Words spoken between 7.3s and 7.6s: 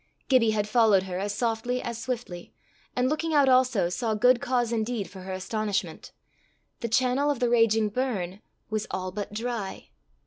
the